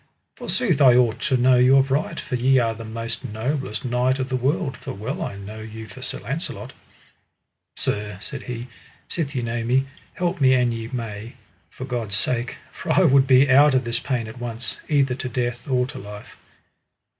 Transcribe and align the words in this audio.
Forsooth 0.35 0.81
I 0.81 0.95
ought 0.95 1.19
to 1.19 1.37
know 1.37 1.57
you 1.57 1.77
of 1.77 1.91
right, 1.91 2.19
for 2.19 2.33
ye 2.33 2.57
are 2.57 2.73
the 2.73 2.83
most 2.83 3.23
noblest 3.23 3.85
knight 3.85 4.17
of 4.17 4.29
the 4.29 4.35
world, 4.35 4.75
for 4.75 4.93
well 4.93 5.21
I 5.21 5.35
know 5.35 5.61
you 5.61 5.87
for 5.87 6.01
Sir 6.01 6.17
Launcelot. 6.17 6.73
Sir, 7.75 8.17
said 8.19 8.41
he, 8.41 8.65
sith 9.07 9.35
ye 9.35 9.43
know 9.43 9.63
me, 9.63 9.85
help 10.15 10.41
me 10.41 10.55
an 10.55 10.71
ye 10.71 10.87
may, 10.91 11.35
for 11.69 11.85
God's 11.85 12.15
sake, 12.15 12.55
for 12.71 12.91
I 12.91 13.01
would 13.01 13.27
be 13.27 13.47
out 13.47 13.75
of 13.75 13.83
this 13.83 13.99
pain 13.99 14.27
at 14.27 14.39
once, 14.39 14.79
either 14.89 15.13
to 15.13 15.29
death 15.29 15.67
or 15.67 15.85
to 15.85 15.99
life. 15.99 16.35